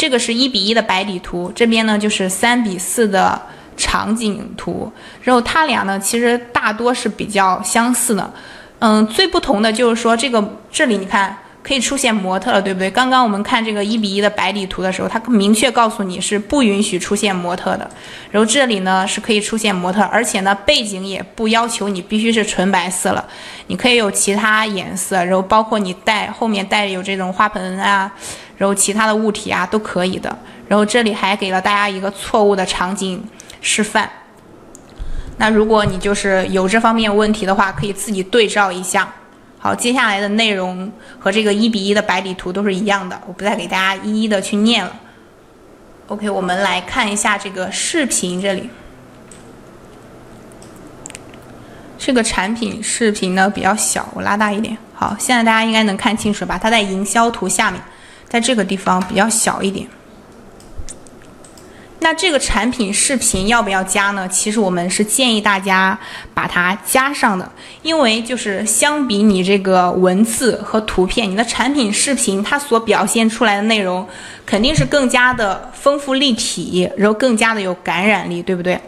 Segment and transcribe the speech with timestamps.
[0.00, 3.38] 这个是一比一的白底图，这边呢就是三比四的
[3.76, 8.32] 场景图，然后它俩呢其实大多是比较相似的，
[8.78, 11.36] 嗯，最不同的就是说这个这里你看。
[11.62, 12.90] 可以出现模特了，对不对？
[12.90, 17.88] 刚刚我们看这个一比一的白底图的时候，它明确告诉你是不允许出现模特的。
[18.30, 23.22] 然后这里呢是可以出现模特，而且呢背景也不要求你必须是纯白色了，
[23.66, 28.10] 你可以有其他颜色，然后包括你带后面带有这种花盆啊，
[28.60, 30.36] 然后其他的物体啊都可以的。
[30.68, 33.24] 然后这里还给了大家一个错误的场景
[33.62, 34.10] 示范。
[35.38, 39.10] 那如果你就是有这方面问题的话，可以自己对照一下。
[39.58, 44.94] 好，接下来的内容和这个一比一的白底图都是一样的，我不再给大家一一的去念了。
[46.08, 48.68] OK，我们来看一下这个视频这里，
[51.96, 54.76] 这个产品视频呢比较小，我拉大一点。
[54.94, 56.58] 好，现在大家应该能看清楚吧？
[56.62, 57.80] 它在营销图下面，
[58.30, 59.86] 在这个地方比较小一点。
[62.02, 64.26] 那这个产品视频要不要加呢？
[64.26, 65.98] 其实我们是建议大家
[66.32, 74.08] 把它加上的，因为就是相比你这个文字和图片，你的产品视频它所表现出来的内容
[74.46, 78.80] 肯定是更加的丰富立体，然后更加的有感染力，对不对？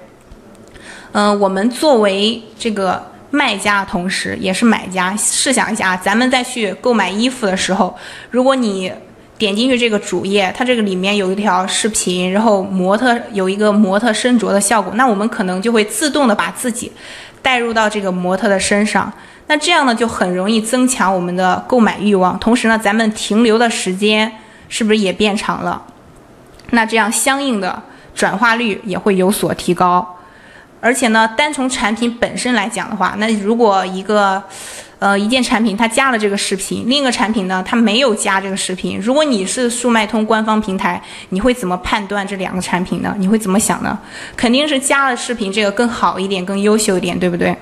[1.13, 7.95] 嗯，我们作为这个卖家的同时也是买家，试想一下，咱们再去购买衣服的时候，
[8.31, 8.91] 如果你
[9.39, 16.93] 点进去这个主页，它这个里面有一条视频，然后模特有一个模特身着的效果，那我们可能就会自动的把自己
[17.41, 19.13] 带入到这个模特的身上，
[19.49, 24.31] 那这样呢就很容易增强我们的购买欲望，同时呢咱们停留的时间
[24.69, 25.83] 是不是也变长了？
[26.71, 27.83] 那这样相应的
[28.15, 30.19] 转化率也会有所提高，
[30.81, 34.41] 而且呢单从产品本身来讲的话，那如果一个。
[35.03, 39.01] 呃，一件产品它加了这个视频，另一个产品呢它没有加这个视频。
[39.01, 43.13] 如果你是速卖通官方平台，你会怎么判断这两个产品呢？
[43.19, 43.99] 你会怎么想呢？
[44.37, 47.53] 肯定是加了视频这个更好一点，更优秀一点，对不对？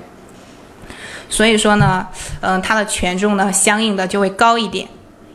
[1.31, 2.07] 所以说呢，
[2.43, 4.87] 嗯，它的权重呢相应的就会高一点。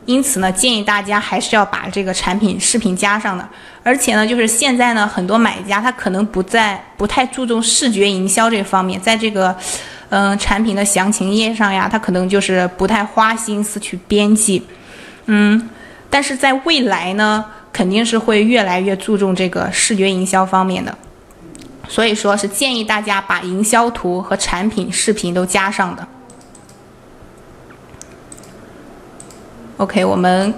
[0.05, 3.43] 因此呢，建议大家还是要把这个产品视频加上的。
[3.81, 9.57] 而且呢，就是现在呢，很多买家他可能不在不太注重视觉营销这方面，在这个。
[10.09, 14.63] 嗯，产品的详情页上呀，它可能就是不太花心思去编辑，
[15.25, 15.69] 嗯，
[16.09, 17.43] 但是在未来呢，
[17.73, 20.95] 肯定是会越来越注重这个视觉营销方面的，
[21.89, 26.07] 所以说是建议大家把营销图和产品视频都加上的。
[29.77, 30.53] OK，我们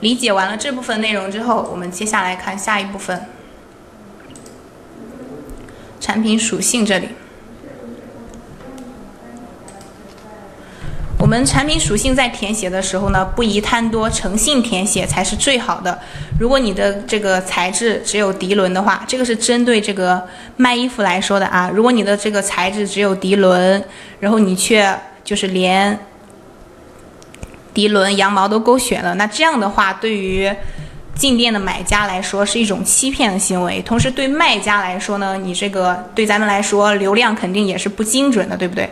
[0.00, 3.26] 理解完了这部分内容之后，我们接下来看下一部分，
[6.00, 7.08] 产品属性这里。
[11.32, 15.98] 我们产品属性在填写的时候呢，不宜贪多，诚信填写才是最好的。
[16.38, 20.22] 如果你的这个材质只有涤纶的话，这个是针对这个
[20.58, 21.70] 卖衣服来说的啊。
[21.72, 23.82] 如果你的这个材质只有涤纶，
[24.20, 24.94] 然后你却
[25.24, 25.98] 就是连
[27.74, 30.52] 涤纶、羊毛都勾选了，那这样的话，对于
[31.14, 33.80] 进店的买家来说是一种欺骗的行为。
[33.80, 38.90] 同时，对卖家来说呢，你这个对咱们来说流量肯定也是不精准的，对不对？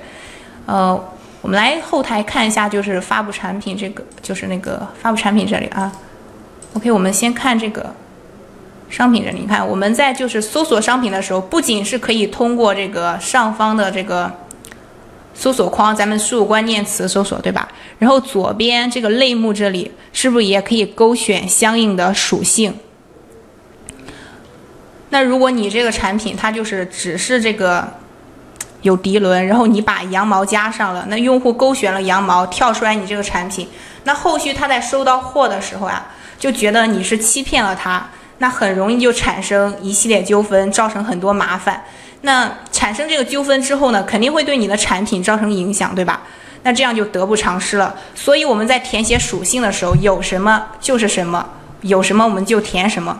[0.64, 0.98] 呃。
[1.42, 5.90] 我们来后台看一下，就是发布产品这个，就是那个发布产品这里啊。
[6.74, 7.94] OK，我们先看这个
[8.90, 14.30] 商品这里，你看我们在就是搜索商品的时候，不仅是可以通过这个上方的这个
[15.32, 17.66] 搜索框，咱们输入关键词搜索，对吧？
[17.98, 22.74] 然后左边这个类目这里，是不是也可以勾选相应的属性？
[25.08, 27.99] 那如果你这个产品它就是只是这个。
[28.82, 33.68] 有涤纶，然后你把羊毛加上了，那用户勾选了羊毛，跳出来你这个产品，
[34.04, 36.06] 那后续他在收到货的时候啊，
[36.38, 38.08] 就觉得你是欺骗了他，
[38.38, 41.84] 那很容易就产生一系列纠纷，造成很多麻烦。
[42.22, 46.22] 那产生这个纠纷之后呢，肯定会对你的产品造成影响，对吧？
[46.62, 47.94] 那这样就得不偿失了。
[48.14, 51.46] 所以我们在填写属性的时候，有什么就是什么，
[51.80, 53.18] 有什么我们就填什么。